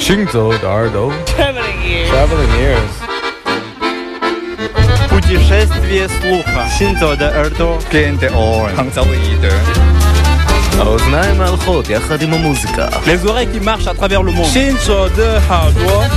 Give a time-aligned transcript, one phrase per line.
[0.00, 2.10] 行走的耳朵 Traveling ears.
[2.10, 2.94] Traveling ears
[5.08, 6.68] Путешествие слуха.
[6.78, 7.78] Синзо de耳朵.
[7.90, 8.76] Gain the orange.
[8.76, 9.50] 杭州的一的。
[10.78, 14.46] האוזניים הלכות יחד עם המוזיקה Les oreilles qui marchent à travers le monde.
[14.46, 16.10] Shinzo de Hardware.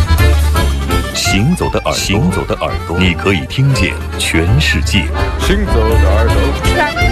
[1.15, 5.05] 行走的耳朵，行走的耳朵，你可以听见全世界。
[5.39, 7.02] 行走的耳朵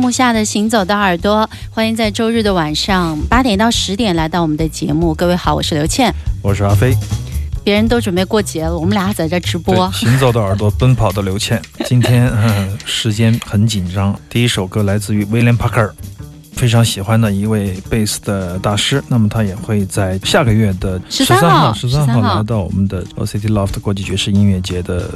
[0.00, 5.14] 幕下的行走的耳朵，欢迎在周日的晚上八点到十点来到我们的节目。
[5.14, 6.12] 各位好，我是刘倩。
[6.40, 6.96] 我是阿飞，
[7.62, 9.92] 别人都准备过节了，我们俩在这直播，。
[9.92, 11.60] 行走的耳朵，奔跑的刘倩。
[11.84, 14.18] 今天嗯，时间很紧张。
[14.30, 15.94] 第一首歌来自于威廉·帕克尔，
[16.54, 19.04] 非常喜欢的一位贝斯的大师。
[19.08, 25.10] 那么他也会在下个月的13三号十三13号号来到我们的 OCT Loft 国际爵士音乐节的。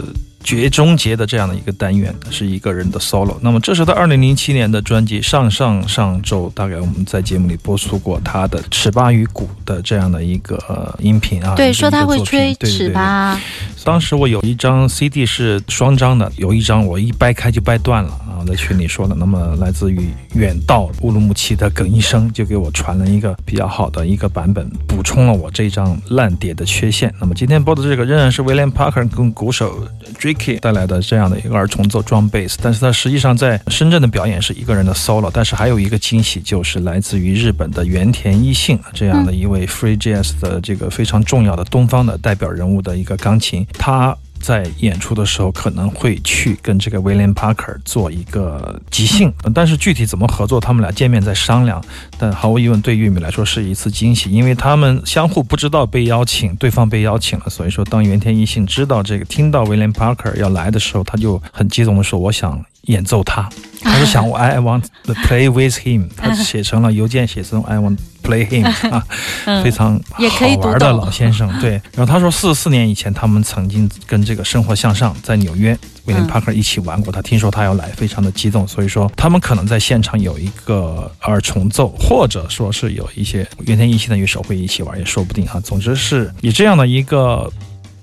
[0.44, 5.20] 绝终结的这样的一个单元是一个人的 solo，那么这是他二零零七年的专辑。
[5.20, 12.78] 上上上周大概我们在节目里播出过他的《尺八与鼓》的这样的一个呃音频啊，对，说他会吹尺对对。
[12.88, 13.40] 对八，
[13.84, 18.40] 当时我有一张 CD 是双张的，有一张我一掰开就掰断了啊！
[18.46, 27.12] 在群里说了，那么来自于远道乌鲁木齐的耿医生就给我传了一个比较好的一个版本，补充了我这张烂碟的缺陷。
[27.20, 29.86] 那么今天播的这个仍然是 William Parker 跟鼓手
[30.18, 44.16] Dricky 带来的这样的一个二重奏装备但是他实际上在深圳的表演是一个人的 solo，但是还有一个惊喜就是来自于日本的原田一幸这样的一位 free jazz 的这个非常重要的东方的代表人物的一个钢琴，他。
[44.40, 51.82] 在演出的时候可能会去跟这个 William Parker 做一个即兴，但是具体怎么合作，他们俩见面再商量。
[52.18, 57.46] 但毫无疑问，对玉米来说是一次惊喜，因为他们相互不知道被邀请，对方被邀请了。
[57.48, 63.48] 所以说，当原田一信知道这个，听到 William Parker 要来的时候，他就很激动的说：“我想演奏他。”
[63.84, 69.04] 他是想我 I want to play with him，他写成了 邮件写成 I want to play him 啊，
[69.62, 71.52] 非常好玩的老先生。
[71.60, 75.78] 对，然后他说四十四年以前，他们曾经跟这个生活向上在纽约。
[76.06, 85.58] 威廉·嗯帕克一起玩过，他听说他要来，非常的激动，所以说他们可能在现场有一个二重奏，或者说是有一些原田一希的乐手会一起玩，也说不定啊。
[85.60, 87.50] 总之是以这样的一个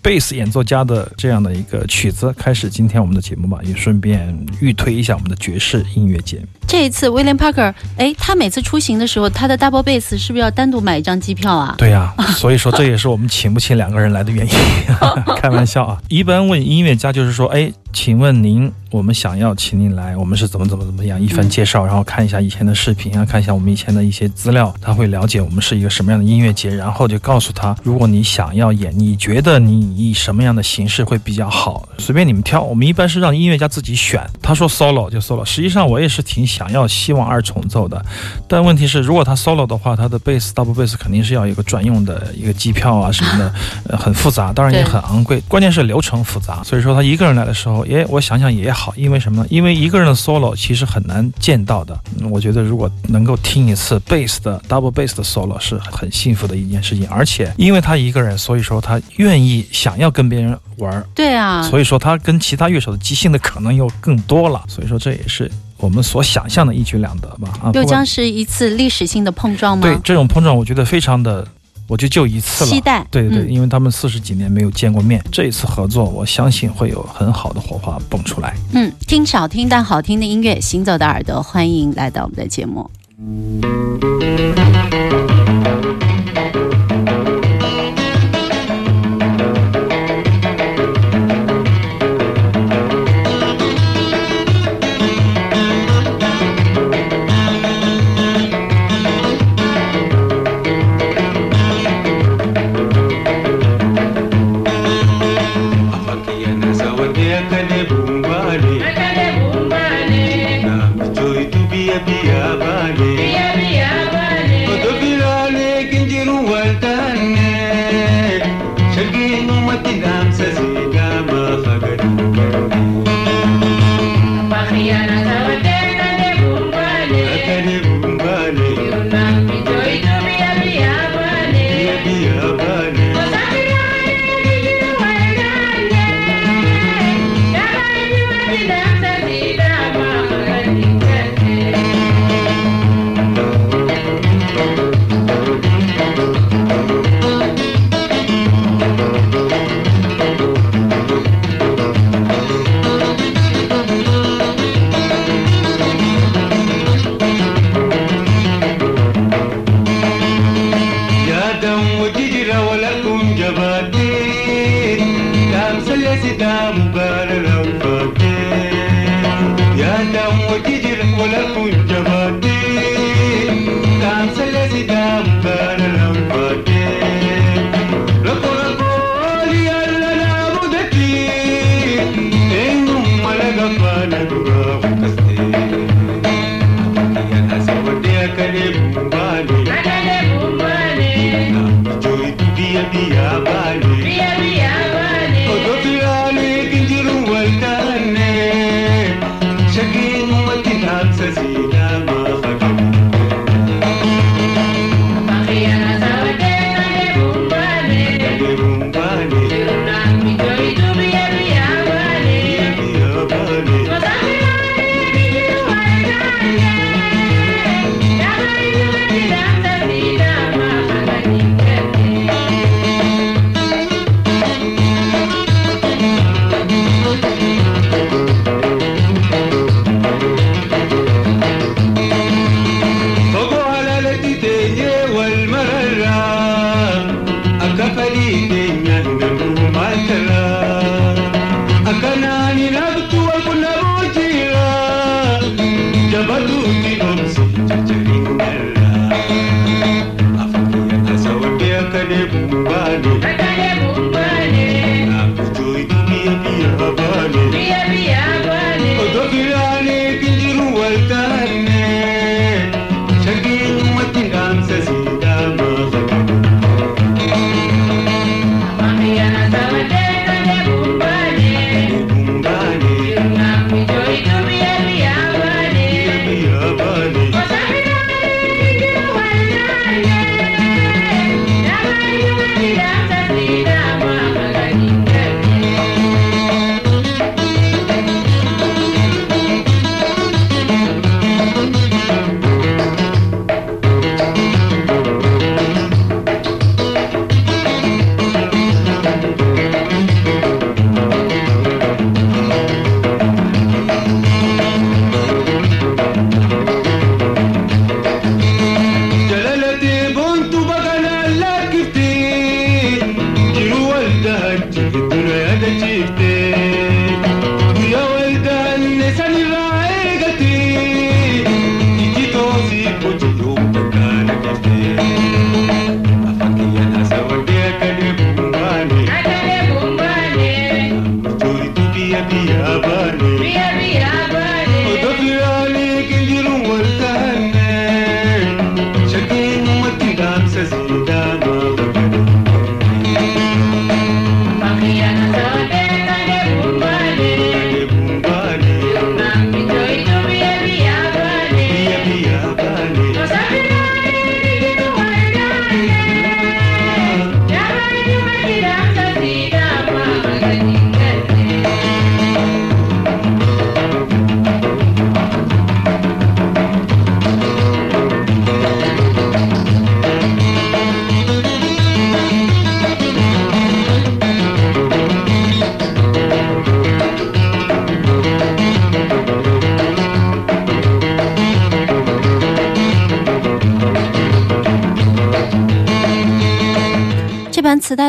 [0.01, 6.41] 贝斯演奏家的这样的一个曲子开始今天我们的节目吧，也顺便预推一下我们的爵士音乐节。
[6.71, 11.75] 这一次 William Parker，哎，他每次出行的时候，他的 double bass 是不是要单独买一张机票啊？
[11.77, 14.53] 对呀、 所以说这也是我们请不起两个人来的原因。
[15.35, 16.01] 开玩笑啊！
[16.07, 32.61] 一般问音乐家就是说，哎，请问您，我们想要请您来，我们是怎么怎么怎么样，一番介绍，然后看一下以前的视频啊，看一下我们以前的一些资料，他会了解我们是一个什么样的音乐节，然后就告诉他，如果你想要演，你觉得你以什么样的形式会比较好，随便你们挑。
[32.61, 35.43] 我们一般是让音乐家自己选，他说 solo 就 solo。
[35.43, 38.03] 实际上我也是挺想要希望二重奏的，
[38.49, 43.53] 但问题是，如果他 solo 的话，他的 bass double bass 肯定是要有一个专用的一个机票啊什么的，
[43.87, 46.61] 呃， 很复杂，当然也很昂贵，关键是流程复杂。
[46.63, 49.47] 所以说他一个人来的时候，也我想想也好，因为什么呢？
[49.49, 51.97] 因为一个人的 solo 其实很难见到的。
[52.19, 64.63] 嗯我觉得如果能够听一次 bass 的 double bass 的 solo 是很幸福的一件事情，而且因为他一个人，所以说他愿意想要跟别人玩儿，对啊，所以说他跟其他乐手的即兴的可能又更多了。
[64.67, 67.49] 所以说这也是我们所想象的一举两得吧。
[67.61, 69.81] 啊，又将是一次历史性的碰撞吗？
[69.81, 71.45] 对这种碰撞，我觉得非常的，
[71.87, 72.69] 我觉得就一次了。
[72.69, 73.05] 期待。
[73.11, 78.55] 对对，嗯因为他们四十几年没有见过面，这一次合作，我相信会有很好的火花蹦出来。
[78.73, 82.89] 嗯，听少听但好听的音乐，行走的耳朵，欢迎来到我们的节目。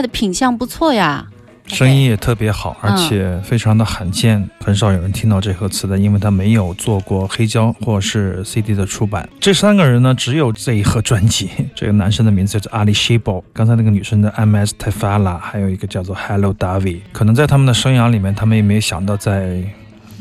[0.03, 1.27] 的品相不错呀。
[1.65, 9.27] 声音也特别好，嗯而且非常的罕见，很少有人听到这盒磁带，因为他没有做过黑胶或是 CD 的出版。
[9.41, 11.49] 这三个人呢，只有这一盒专辑。
[11.75, 16.99] 这个男生的名字叫做 Ali Shibo，刚才那个女生的 MS Tefala，还有一个叫做 Hello Davi。
[17.13, 19.63] 可能在他们的生涯里面，他们也没有想到在。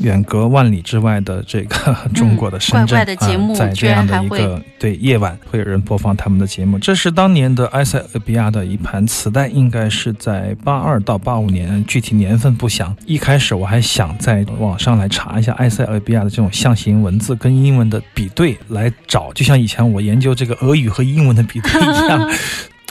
[0.00, 3.06] 远隔万里之外的这个中国的深圳，
[3.54, 6.78] 在这样的一个对夜晚会有人播放他们的节目。
[6.78, 12.94] 这是当年的埃塞俄比亚的一盘磁带，应该是在八二到八五年，具体年份不详。
[13.06, 22.30] 一开始我还想在网上来查一下埃塞俄比亚的这种象形文字跟英文的比对来找，就像以前我研究这个俄语和英文的比对一样。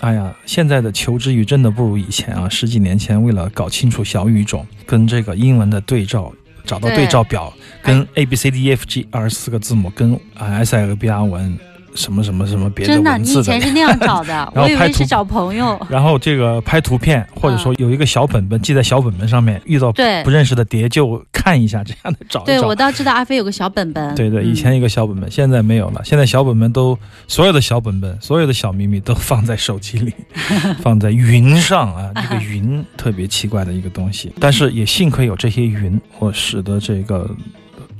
[0.01, 2.49] 哎呀，现在的求知欲真的不如以前啊！
[2.49, 6.33] 十几年前，为了搞清楚小语种跟这个英文的对照，
[6.65, 7.07] 找到对。
[7.07, 7.53] 照表，
[7.83, 11.57] 跟 A B C D E F G 二十四个字母跟啊埃塞俄比亚文
[11.95, 15.79] 什么什么什么别的真的，你以前是那样找的， 我以为是找朋友。
[15.89, 19.91] 然后这个拍图片，或者说有一个小本本记在小本本上面，遇到
[20.23, 22.75] 不认识的蝶就看一下，这样的找一找对我。
[22.75, 24.15] 倒知道阿飞有个小本本。
[24.15, 26.01] 对对，嗯以前一个小本本，现在没有了。
[26.03, 30.13] 现在小本本都所有的小本本，所有的小秘密都放在手机里，
[30.81, 32.11] 放在云上啊。
[32.15, 37.29] 这个云特别奇怪的一个东西，但是也幸亏有这些云，我使得这个。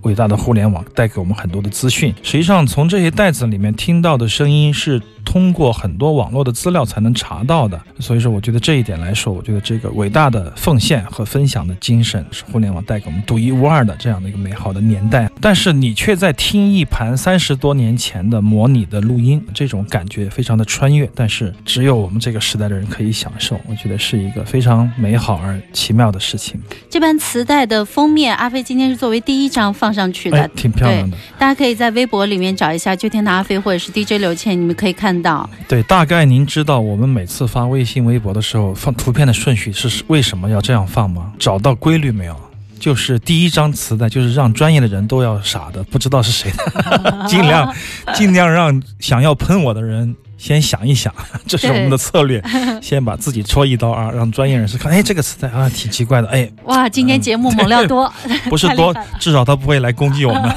[0.04, 2.14] 伟大的互联网带给我们很多的资讯。
[2.24, 7.80] 实际上，从这些袋子里面听到的声音是通过很多网络的资料才能查到的。
[8.00, 15.30] 所以说，我觉得这一点来说，我觉得这个伟大的奉献和分享的精神是互联网带给我们独一无二的这样的一个美好的年代。
[15.40, 23.60] 但是你却在听一盘三十多年前的模拟的录音，这种感觉非常的穿越，但是只有我们这个时代的人可以享受。
[23.68, 26.60] 我觉得是一个非常美好而奇妙的事情。
[26.90, 31.18] 这盘磁带的封面，阿飞今天是作为第一张放上去的哎，，挺漂亮的。
[31.38, 35.50] 大家可以在微博里面找一下“秋天的阿飞”或者是 DJ 刘倩，你们可以看到。
[35.68, 41.34] 对，大概您知道我们每次发微信、微博的时候放图片的顺序是为什么要这样放吗？
[41.38, 42.36] 找到规律没有？
[42.80, 47.72] 就是第一张磁带，就是让专业的人都要傻的，不知道是谁的， 尽量
[48.16, 51.14] 尽量让想要喷我的人先想一想，
[51.46, 52.42] 这是我们的策略，
[52.82, 58.12] 先把自己戳一刀啊，让专业人士看，哎，这个磁带啊挺奇怪的，哎， 哇，今天节目猛料多，
[58.50, 60.52] 不是多至少他不会来攻击我们，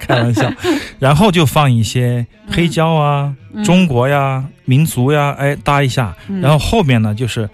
[0.00, 0.52] 开玩笑。
[0.98, 6.14] 然后就放一些黑胶啊、嗯中国呀、民族呀，哎搭一下。
[6.28, 7.48] 嗯然后后面呢就是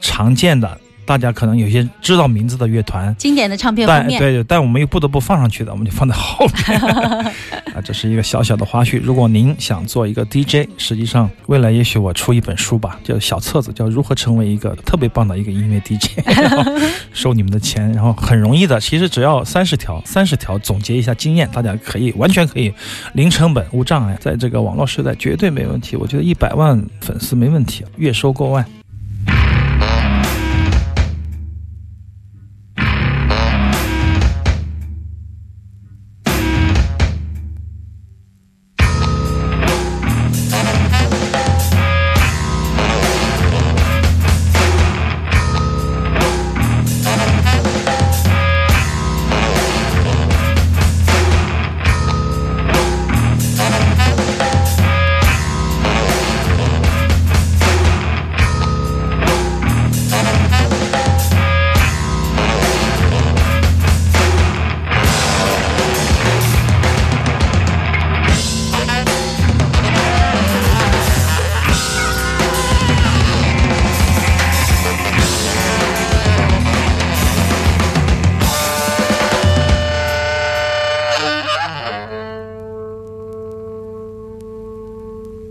[0.00, 3.14] 常见的，大家可能有些知道名字的乐团。
[3.16, 4.20] 经典的唱片封面。
[4.20, 6.78] 但对对，但我们又不得不放上去的，我们就放在后面
[7.72, 7.80] 啊。
[7.82, 9.00] 这是一个小小的花絮。
[9.02, 16.70] 如果您想做一个 DJ，实际上未来也许我出一本书吧，叫小册子，叫《如何成为一个特别棒的一个音乐 DJ 》，然后
[17.14, 22.70] 收你们的钱，然后很容易的，其实只要三十条，三十条总结一下经验，大家可以完全可以
[23.14, 25.96] 零成本无障碍，在这个网络时代绝对没问题。
[25.96, 28.77] 我觉得一百万粉丝没问题，月收过万。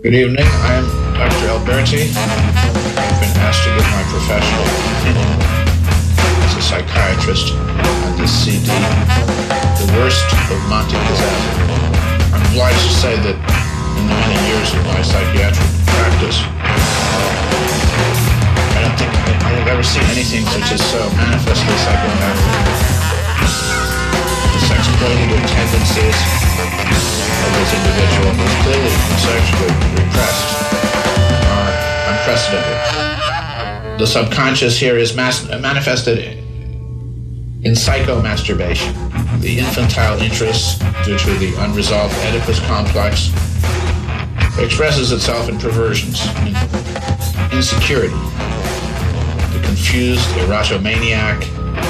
[0.08, 0.48] Good evening.
[0.64, 0.88] I'm
[1.20, 1.52] Dr.
[1.52, 2.08] Alberti.
[2.16, 4.64] I've been asked to give my professional
[5.04, 5.36] opinion
[6.48, 12.32] as a psychiatrist on this CD, The Worst of Monte Pizzazzi.
[12.32, 16.40] I'm obliged to say that in the many years of my psychiatric practice,
[18.72, 22.48] I don't think I, I have ever seen anything which is so manifestly psychopathic.
[24.56, 26.48] The sexploitative tendencies
[26.90, 30.48] of this individual who's clearly sexually repressed
[31.48, 32.78] are uh, unprecedented.
[33.98, 38.94] The subconscious here is mas- manifested in psychomasturbation.
[39.40, 43.30] The infantile interest due to the unresolved Oedipus complex
[44.58, 46.54] expresses itself in perversions, in
[47.56, 48.14] insecurity.
[49.52, 51.44] The confused erotomaniac,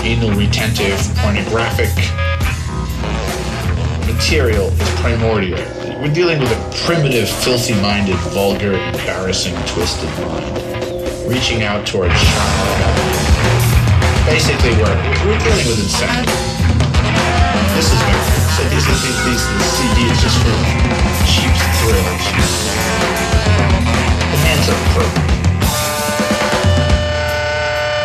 [0.04, 1.92] anal retentive, pornographic
[4.18, 5.58] material is primordial.
[6.02, 10.58] We're dealing with a primitive, filthy minded, vulgar, embarrassing, twisted mind.
[11.30, 12.74] reaching out towards chakra.
[14.26, 16.34] Basically, we're, we're dealing with insanity.
[17.78, 18.18] This is very
[18.58, 20.54] so these, these, these, this CD is just for
[21.30, 22.24] cheap thrills.
[24.34, 25.30] The man's a pervert.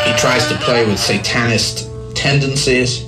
[0.05, 3.03] He tries to play with satanist tendencies,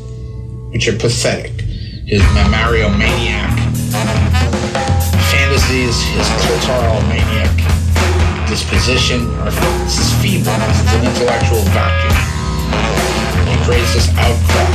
[0.72, 1.65] which are pathetic.
[2.06, 2.22] His
[2.54, 3.50] Mario maniac
[5.34, 7.50] fantasies, his clitoral maniac
[8.46, 9.26] disposition
[9.90, 10.54] is feeble.
[10.54, 12.14] Is an intellectual vacuum.
[13.50, 14.70] He creates this outcry,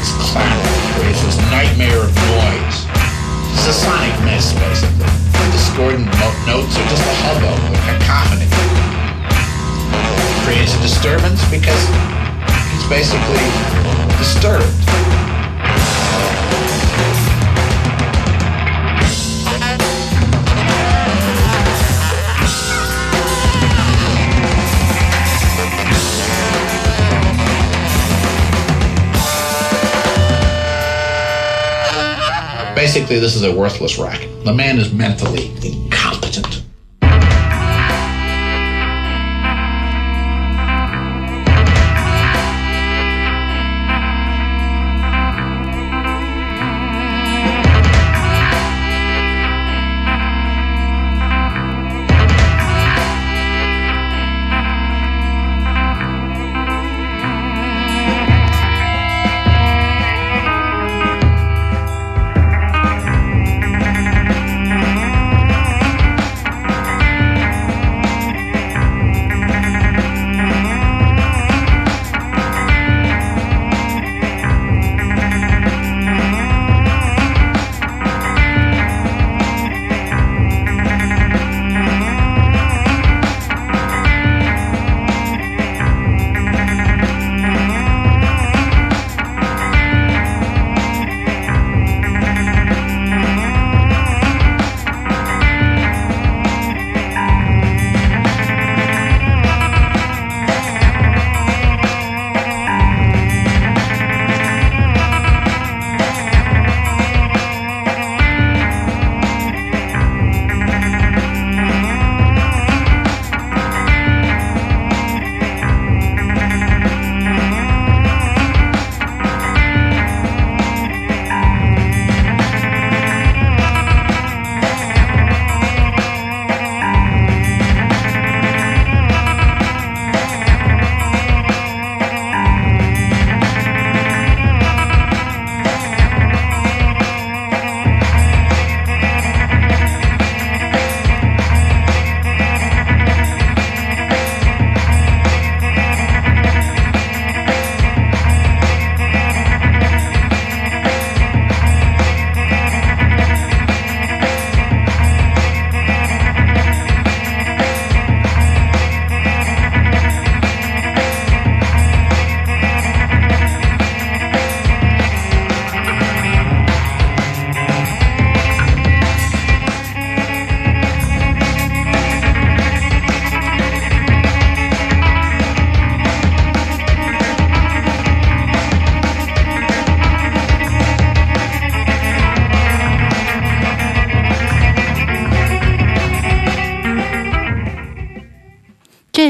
[0.00, 2.88] this clamor, creates this nightmare of noise.
[3.52, 5.12] It's a sonic mess, basically.
[5.36, 6.08] The discordant
[6.48, 8.48] notes are just a hubbub, a cacophony.
[10.48, 11.84] Creates a disturbance because
[12.72, 13.44] he's basically
[14.16, 15.15] disturbed.
[32.76, 34.44] Basically, this is a worthless racket.
[34.44, 35.48] The man is mentally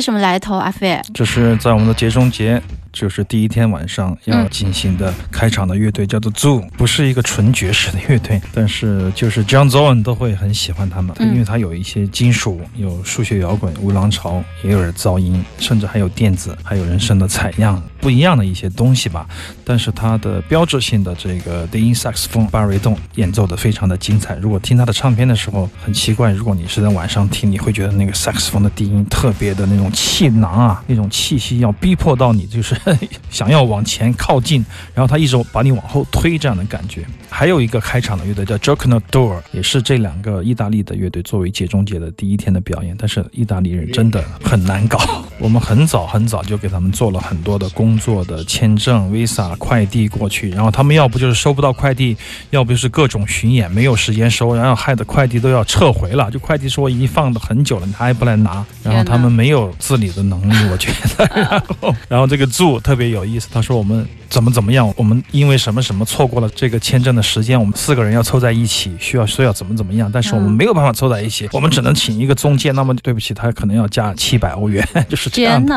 [0.07, 0.57] 什么来头？
[0.57, 2.63] 阿飞，这是在我们的节中节，
[2.97, 19.29] 就是第一天晚上要进行的开场的乐队叫做 Zoo，不是一个纯爵士的乐队，但是就是 John Zorn 都会很喜欢他们，嗯因为他有一些金属，有数学摇滚、无浪潮，也有点噪音，甚至还有电子，还有人声的采样，不一样的一些东西吧。
[19.63, 24.37] 但是他的标志性的这个低音萨克斯风巴瑞洞演奏的非常的精彩。
[24.37, 32.75] 如果听他的唱片的时候，很奇怪，如果你是在晚上听，你会觉得那个萨克斯风的低音特别的那种气囊啊，那种气息要逼迫到你，就是
[33.31, 37.05] 想要往前靠近，然后他一直把你往后推这样的感觉。
[37.29, 44.99] 还有一个开场的乐队叫 Joker Door，也是这两个意大利的乐队作为节中节的第一天的表演，但是意大利人真的很难搞。
[45.39, 52.17] 我们很早很早就给他们做了很多的工作的签证、visa、快递过去，然后他们要不就是收不到快递，
[52.51, 56.31] 要不就是各种巡演没有时间收，然后害得快递都要撤回了。
[56.31, 61.27] 就快递说已经放的很久了，他还不来拿，然后他们没有自理的能力，我觉得。
[61.37, 63.49] 然后，然后这个 Zoo 述特别有意思。
[63.53, 72.71] 他说我们怎么怎么样，我们因为什么什么错过了这个签证的时间，我们四个人要凑在一起，需要需要怎么怎么样，但是我们嗯没有办法凑在一起，我们只能请一个中介。
[72.73, 75.75] 那么对不起，他可能要加七百欧元， 就是这样的。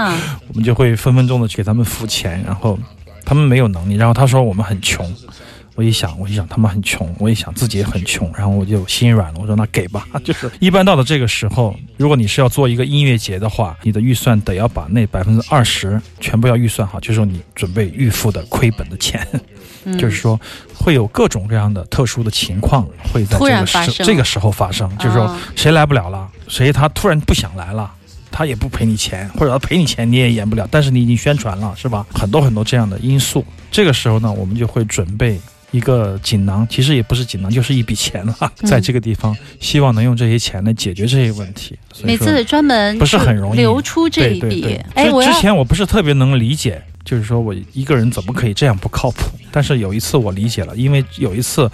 [0.48, 2.78] 我们就会分分钟的去给他们付钱，然后
[3.24, 5.10] 他们没有能力，然后他说我们很穷。
[5.80, 9.40] 我一想，我一想他们很穷，我一想自己也很穷，然后我就心软了。
[9.40, 19.26] 我说那给吧，就是一般到了这个时候，如果你是要做一个音乐节的话，你的预算得要把那百分之二十全部要预算好，就是说你准备预付的亏本的钱，
[19.86, 20.38] 嗯就是说
[20.76, 27.90] 会有各种各样的特殊的情况会在这个时这个时候发生，就是说哦谁来不了了，谁他突然不想来了。
[28.32, 32.06] 他也不赔你钱，或者他赔你钱你也演不了，但是你已经宣传了，是吧？
[32.14, 33.44] 很多很多这样的因素。
[33.72, 35.40] 这个时候呢，我们就会准备
[35.72, 41.78] 一个锦囊，其实也不是锦囊，就是一笔钱了，嗯 在这个地方，希望能用这些钱来解决这些问题。
[41.94, 43.58] 所以说每次专门不是很容易。
[43.58, 44.62] 流出这对一笔。
[44.62, 49.32] 对对，，哎，我之前我不是特别能理解，就是说我一个人怎么可以这样不靠谱？
[49.52, 51.68] 但是有一次我理解了，因为有一次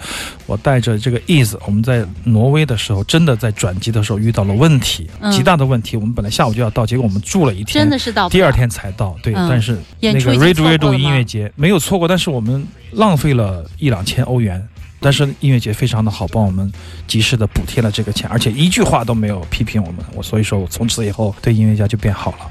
[0.46, 5.94] 我带着这个 Is，我们在挪威的时候，真的在转机的时候遇到了问题，嗯极大的问题。
[5.94, 9.14] 我们本来下午就要到，结果我们住了一天，真的是到第二天才到。
[9.22, 14.66] 对，嗯但是那个演出已经 Red 错过 Red 了吗音乐节没有错过，但是我们浪费了一两千欧元。
[14.98, 16.72] 但是音乐节非常的好，帮我们
[17.06, 20.00] 及时的补贴了这个钱，而且一句话都没有批评我们。
[20.14, 22.50] 我所以说我从此以后对音乐家就变好了。